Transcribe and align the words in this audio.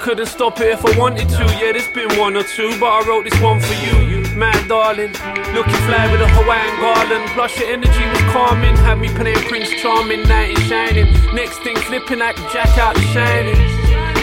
Couldn't 0.00 0.32
stop 0.32 0.58
it 0.62 0.72
if 0.72 0.80
I 0.80 0.96
wanted 0.98 1.28
to. 1.28 1.44
Yeah, 1.60 1.76
there's 1.76 1.86
been 1.92 2.08
one 2.18 2.34
or 2.34 2.42
two, 2.42 2.72
but 2.80 2.88
I 2.88 3.04
wrote 3.06 3.28
this 3.28 3.38
one 3.38 3.60
for 3.60 3.76
you. 3.84 4.00
You 4.08 4.24
mad 4.32 4.66
darling, 4.66 5.12
looking 5.52 5.80
fly 5.84 6.08
with 6.08 6.24
a 6.24 6.28
Hawaiian 6.40 6.72
garland. 6.80 7.28
Plus 7.36 7.52
your 7.60 7.68
energy 7.68 8.08
was 8.08 8.20
calming, 8.32 8.74
had 8.80 8.96
me 8.96 9.12
playing 9.12 9.44
Prince 9.44 9.68
Charming, 9.76 10.24
night 10.24 10.56
is 10.56 10.64
shining. 10.64 11.04
Next 11.36 11.60
thing 11.60 11.76
flipping 11.76 12.18
like 12.18 12.36
Jack 12.48 12.78
out 12.80 12.96
the 12.96 13.04
shining. 13.12 13.60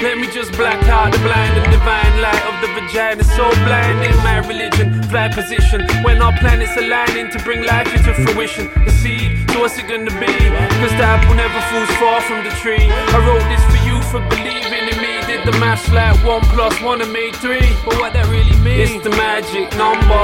Let 0.01 0.17
me 0.17 0.25
just 0.33 0.51
black 0.53 0.81
out 0.89 1.13
the 1.13 1.21
blind 1.21 1.53
and 1.61 1.69
divine 1.69 2.21
light 2.25 2.41
of 2.49 2.57
the 2.65 2.73
vagina. 2.73 3.23
So 3.37 3.45
blinding, 3.61 4.17
my 4.25 4.41
religion, 4.49 5.03
fly 5.13 5.29
position. 5.29 5.85
When 6.01 6.21
our 6.25 6.33
planets 6.41 6.73
aligning 6.75 7.29
to 7.31 7.39
bring 7.45 7.61
life 7.61 7.93
into 7.93 8.17
fruition. 8.25 8.65
The 8.81 8.91
seed, 8.97 9.45
so 9.53 9.61
what's 9.61 9.77
it 9.77 9.85
gonna 9.85 10.09
be? 10.17 10.33
Cause 10.81 10.93
the 10.97 11.05
apple 11.05 11.37
never 11.37 11.61
falls 11.69 11.89
far 12.01 12.21
from 12.21 12.41
the 12.41 12.53
tree. 12.65 12.89
I 12.89 13.17
wrote 13.21 13.45
this 13.45 13.61
for 13.69 13.77
you 13.85 13.86
for 14.11 14.23
believing 14.31 14.87
in 14.87 14.97
me. 15.03 15.13
Did 15.27 15.43
the 15.43 15.55
maths 15.59 15.87
like 15.91 16.15
one 16.23 16.41
plus 16.55 16.79
one 16.81 17.01
and 17.01 17.11
made 17.11 17.35
three. 17.35 17.67
But 17.83 17.99
what 17.99 18.13
that 18.13 18.27
really 18.27 18.55
means? 18.63 18.91
It's 18.91 19.03
the 19.03 19.11
magic 19.11 19.67
number. 19.75 20.23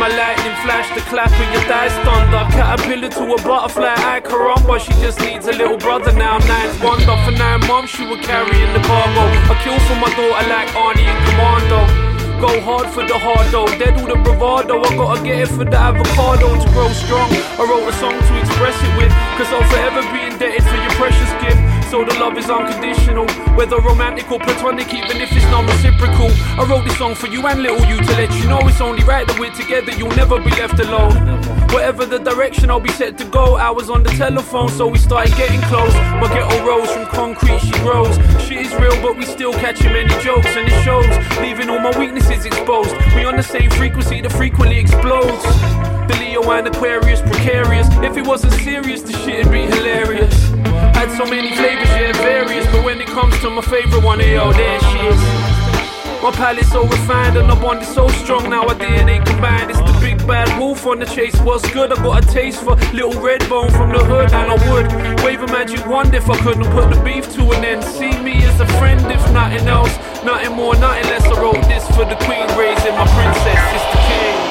My 0.00 0.08
lightning 0.08 0.56
flash, 0.64 0.88
the 0.96 1.04
clap 1.12 1.30
of 1.30 1.48
your 1.52 1.62
thighs 1.70 1.92
thunder. 2.02 2.42
Caterpillar 2.56 3.10
to 3.14 3.24
a 3.36 3.38
butterfly, 3.44 3.94
I 3.94 4.18
caramba. 4.20 4.80
She 4.80 4.92
just 4.98 5.20
needs 5.20 5.46
a 5.46 5.52
little 5.52 5.78
brother 5.78 6.12
now. 6.12 6.38
Ninth 6.38 6.82
wonder 6.82 7.14
for 7.22 7.34
nine 7.36 7.60
months, 7.68 7.94
she 7.94 8.06
was 8.08 8.18
carrying 8.26 8.72
the 8.72 8.82
cargo. 8.82 9.24
I 9.28 9.54
kill 9.62 9.78
for 9.86 9.98
my 10.00 10.10
daughter 10.16 10.46
like 10.48 10.70
Arnie 10.74 11.06
and 11.06 11.20
Commando. 11.28 12.10
Go 12.40 12.48
hard 12.64 12.88
for 12.88 13.04
the 13.04 13.18
hard 13.20 13.44
though, 13.52 13.68
dead 13.76 14.00
all 14.00 14.08
the 14.08 14.16
bravado. 14.16 14.80
I 14.80 14.96
gotta 14.96 15.20
get 15.22 15.44
it 15.44 15.52
for 15.52 15.68
the 15.68 15.76
avocado 15.76 16.48
to 16.56 16.68
grow 16.72 16.88
strong. 16.96 17.28
I 17.60 17.68
wrote 17.68 17.84
a 17.84 17.92
song 18.00 18.16
to 18.16 18.32
express 18.40 18.80
it 18.80 18.92
with, 18.96 19.12
cause 19.36 19.52
I'll 19.52 19.68
forever 19.68 20.00
be 20.08 20.24
indebted 20.24 20.64
for 20.64 20.80
your 20.80 20.94
precious 20.96 21.28
gift. 21.44 21.60
So 21.90 22.04
the 22.04 22.14
love 22.20 22.38
is 22.38 22.48
unconditional, 22.48 23.26
whether 23.56 23.76
romantic 23.80 24.30
or 24.30 24.38
platonic, 24.38 24.94
even 24.94 25.20
if 25.20 25.32
it's 25.32 25.44
non 25.46 25.66
reciprocal. 25.66 26.30
I 26.54 26.64
wrote 26.70 26.84
this 26.84 26.96
song 26.96 27.16
for 27.16 27.26
you 27.26 27.44
and 27.48 27.64
little 27.64 27.84
you 27.84 27.96
to 27.96 28.12
let 28.12 28.32
you 28.38 28.46
know 28.46 28.60
it's 28.62 28.80
only 28.80 29.02
right 29.02 29.26
that 29.26 29.36
we're 29.40 29.50
together, 29.50 29.90
you'll 29.98 30.14
never 30.14 30.38
be 30.38 30.50
left 30.50 30.78
alone. 30.78 31.10
Whatever 31.74 32.06
the 32.06 32.18
direction 32.18 32.70
I'll 32.70 32.78
be 32.78 32.92
set 32.92 33.18
to 33.18 33.24
go, 33.24 33.56
I 33.56 33.70
was 33.70 33.90
on 33.90 34.04
the 34.04 34.10
telephone, 34.10 34.68
so 34.68 34.86
we 34.86 34.98
started 34.98 35.34
getting 35.36 35.60
close. 35.62 35.92
My 36.22 36.28
ghetto 36.32 36.64
rose 36.64 36.92
from 36.92 37.06
concrete, 37.06 37.58
she 37.58 37.72
grows. 37.82 38.14
Shit 38.40 38.66
is 38.66 38.74
real, 38.74 38.94
but 39.02 39.16
we 39.16 39.24
still 39.24 39.52
catching 39.54 39.92
many 39.92 40.14
jokes, 40.22 40.46
and 40.46 40.68
it 40.68 40.84
shows, 40.84 41.10
leaving 41.40 41.68
all 41.70 41.80
my 41.80 41.98
weaknesses 41.98 42.46
exposed. 42.46 42.94
We 43.16 43.24
on 43.24 43.34
the 43.34 43.42
same 43.42 43.68
frequency 43.68 44.20
that 44.20 44.30
frequently 44.30 44.78
explodes. 44.78 45.42
The 46.06 46.16
Leo 46.20 46.48
and 46.52 46.68
Aquarius, 46.68 47.20
precarious. 47.20 47.88
If 47.94 48.16
it 48.16 48.24
wasn't 48.24 48.52
serious, 48.52 49.02
the 49.02 49.12
shit'd 49.12 49.50
be 49.50 49.62
hilarious. 49.62 50.59
Had 50.94 51.10
so 51.16 51.24
many 51.24 51.54
flavors, 51.54 51.88
yeah, 51.88 52.12
various. 52.12 52.66
But 52.66 52.84
when 52.84 53.00
it 53.00 53.08
comes 53.08 53.38
to 53.40 53.50
my 53.50 53.62
favorite 53.62 54.04
one, 54.04 54.20
yo, 54.20 54.52
there 54.52 54.80
she 54.80 54.98
is. 55.06 55.60
My 56.22 56.30
palate's 56.32 56.70
so 56.70 56.84
refined 56.84 57.38
and 57.38 57.48
the 57.48 57.54
bond 57.54 57.80
is 57.80 57.88
so 57.88 58.06
strong 58.08 58.50
now 58.50 58.68
our 58.68 58.74
DNA 58.74 59.24
combined. 59.24 59.70
It's 59.70 59.80
the 59.80 59.98
big 60.02 60.18
bad 60.26 60.52
wolf 60.58 60.86
on 60.86 60.98
the 60.98 61.06
chase. 61.06 61.34
What's 61.40 61.64
good? 61.72 61.90
I 61.90 61.96
got 62.02 62.22
a 62.22 62.28
taste 62.28 62.62
for 62.62 62.76
little 62.92 63.18
red 63.22 63.40
bone 63.48 63.70
from 63.70 63.88
the 63.90 64.04
hood, 64.04 64.30
and 64.34 64.52
I 64.52 64.56
would 64.70 65.24
wave 65.24 65.40
a 65.40 65.46
magic 65.46 65.86
wand 65.86 66.14
if 66.14 66.28
I 66.28 66.36
couldn't 66.42 66.70
put 66.72 66.94
the 66.94 67.00
beef 67.02 67.32
to 67.36 67.52
an 67.52 67.64
end. 67.64 67.82
See 67.82 68.12
me 68.20 68.44
as 68.44 68.60
a 68.60 68.66
friend, 68.76 69.00
if 69.10 69.32
nothing 69.32 69.66
else, 69.66 69.96
nothing 70.22 70.52
more, 70.52 70.74
nothing 70.76 71.08
less. 71.08 71.24
I 71.24 71.40
wrote 71.40 71.64
this 71.72 71.86
for 71.96 72.04
the 72.04 72.16
queen, 72.26 72.46
raising 72.58 72.92
my 72.92 73.06
princess. 73.16 73.60
It's 73.72 73.86
the 73.94 74.00
king. 74.06 74.49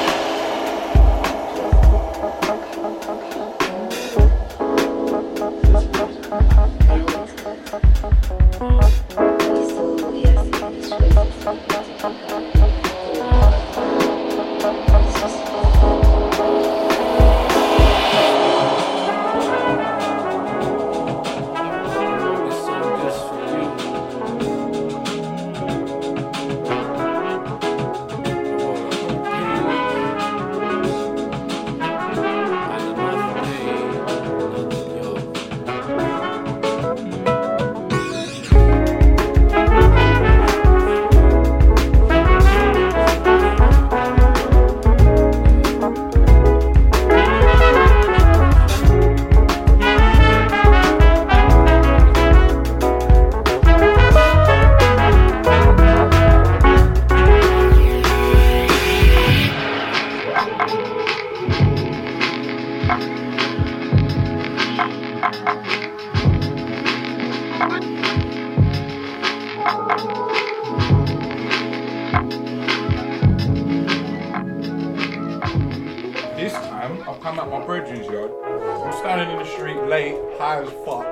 This 76.40 76.54
time, 76.54 77.06
I've 77.06 77.20
come 77.20 77.38
at 77.38 77.50
my 77.50 77.62
brethren's 77.66 78.06
yard. 78.06 78.30
I'm 78.46 78.94
standing 78.94 79.28
in 79.28 79.44
the 79.44 79.44
street 79.44 79.76
late, 79.84 80.16
high 80.38 80.62
as 80.62 80.70
fuck. 80.86 81.04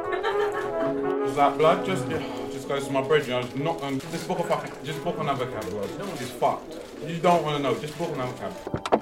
It's 1.29 1.37
like 1.37 1.59
blood, 1.59 1.85
just 1.85 2.09
just 2.51 2.67
goes 2.67 2.87
to 2.87 2.93
my 2.93 3.03
brethren. 3.03 3.37
I 3.37 3.41
was 3.41 3.55
not 3.55 3.83
um, 3.83 4.01
just 4.01 4.27
book 4.27 4.39
a 4.39 4.45
fucking, 4.45 4.73
just 4.85 5.05
book 5.05 5.19
another 5.19 5.45
cab, 5.49 5.69
bro. 5.69 5.83
It's 5.83 6.31
fucked. 6.31 6.77
You 7.07 7.19
don't 7.19 7.45
want 7.45 7.59
to 7.59 7.63
know, 7.63 7.79
just 7.79 7.99
book 7.99 8.11
another 8.15 8.33
cab. 8.39 8.98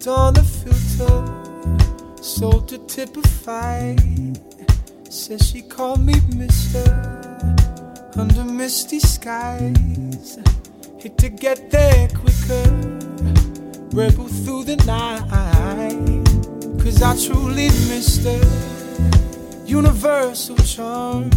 Waited 0.00 0.08
on 0.08 0.34
the 0.34 0.42
filter, 0.42 2.22
sold 2.22 2.68
to 2.68 2.78
typify. 2.86 3.96
Says 5.08 5.48
she 5.50 5.62
called 5.62 6.04
me 6.04 6.14
Mister 6.36 6.84
under 8.16 8.44
misty 8.44 9.00
skies. 9.00 10.38
Hit 10.98 11.18
to 11.18 11.28
get 11.28 11.70
there 11.70 12.08
quicker, 12.08 12.70
rebel 13.92 14.28
through 14.28 14.64
the 14.64 14.76
night. 14.86 15.26
Cause 16.82 17.02
I 17.02 17.16
truly 17.16 17.68
missed 17.88 18.24
her 18.24 19.64
universal 19.66 20.56
charm. 20.56 21.30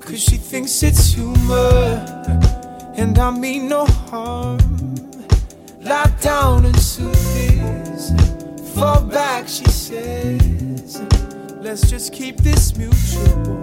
Cause 0.00 0.20
she 0.20 0.36
thinks 0.36 0.82
it's 0.82 1.14
humor 1.14 2.04
and 2.96 3.18
I 3.18 3.30
mean 3.30 3.68
no 3.68 3.86
harm. 3.86 4.58
Lie 5.80 6.12
down 6.20 6.66
and 6.66 6.78
soothe 6.78 7.29
Fall 8.74 9.02
back, 9.02 9.46
she 9.46 9.64
says. 9.66 11.02
Let's 11.60 11.90
just 11.90 12.12
keep 12.12 12.38
this 12.38 12.76
mutual. 12.76 13.60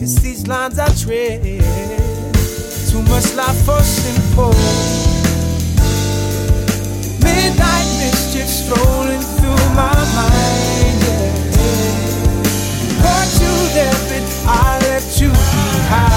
It's 0.00 0.20
these 0.20 0.48
lines 0.48 0.78
I 0.78 0.88
tread. 0.94 1.42
Too 2.90 3.02
much 3.02 3.34
life 3.34 3.64
for 3.64 3.80
simple. 3.82 4.54
Midnight 7.22 7.88
mischief 8.00 8.48
strolling 8.48 9.24
through 9.38 9.66
my 9.74 9.94
mind. 10.18 11.00
Yeah. 11.56 11.96
Caught 13.00 13.32
you 13.42 13.54
there, 13.76 13.98
but 14.10 14.24
I 14.48 14.78
left 14.88 15.20
you 15.20 15.28
behind. 15.28 16.15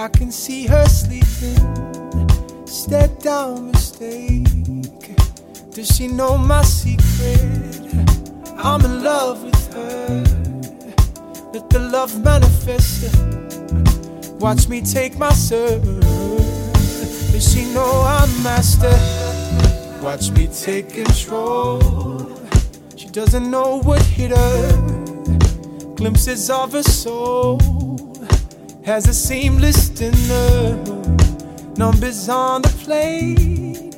I 0.00 0.08
can 0.08 0.32
see 0.32 0.66
her 0.66 0.86
sleeping. 0.86 2.66
Step 2.66 3.18
down 3.18 3.70
mistake. 3.70 4.46
Does 5.70 5.88
she 5.94 6.08
know 6.08 6.38
my 6.38 6.62
secret? 6.62 8.08
I'm 8.56 8.84
in 8.84 9.04
love 9.04 9.44
with 9.44 9.74
her. 9.74 10.24
Let 11.52 11.68
the 11.70 11.80
love 11.92 12.24
manifest. 12.24 13.14
Watch 14.40 14.68
me 14.68 14.80
take 14.80 15.18
my 15.18 15.32
serve. 15.32 15.84
Does 17.32 17.52
she 17.52 17.64
know 17.74 18.02
I'm 18.06 18.42
master? 18.42 18.96
Watch 20.02 20.30
me 20.30 20.48
take 20.48 20.88
control. 20.94 21.80
She 22.96 23.08
doesn't 23.08 23.50
know 23.50 23.80
what 23.82 24.00
hit 24.02 24.30
her. 24.30 25.94
Glimpses 25.96 26.48
of 26.48 26.72
her 26.72 26.82
soul 26.82 27.79
has 28.84 29.06
a 29.08 29.14
seamless 29.14 29.88
dinner. 29.88 30.76
Numbers 31.76 32.28
on 32.28 32.62
the 32.62 32.68
plate. 32.84 33.94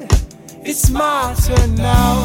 It's 0.65 0.91
my 0.91 1.35
turn 1.47 1.75
now. 1.75 2.17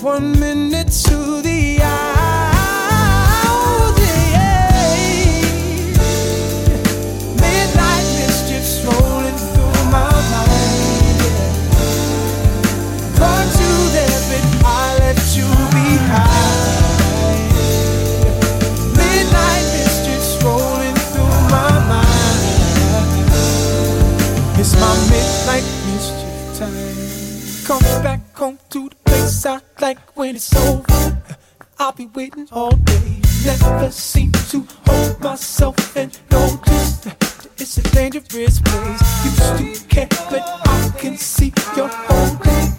One 0.00 0.38
minute 0.38 0.90
to 1.06 1.42
the 1.42 1.80
hour. 1.82 1.93
When 30.34 30.38
it's 30.38 30.56
over. 30.56 31.22
I'll 31.78 31.92
be 31.92 32.06
waiting 32.06 32.48
all 32.50 32.74
day. 32.74 33.20
Never 33.44 33.90
seem 33.90 34.32
to 34.50 34.66
hold 34.86 35.20
myself 35.20 35.96
and 35.96 36.10
just 36.10 37.04
that 37.04 37.48
it's 37.56 37.78
a 37.78 37.82
dangerous 37.94 38.60
place. 38.60 39.00
Used 39.24 39.80
to 39.80 39.86
care, 39.88 40.08
but 40.30 40.42
I 40.66 40.92
can 40.98 41.16
see 41.16 41.52
you're 41.76 41.88
holding 41.88 42.72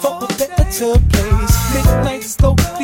for 0.00 0.14
a 0.22 0.28
better 0.38 0.94
place. 1.10 1.74
Midnight 1.74 2.22
slowly 2.22 2.81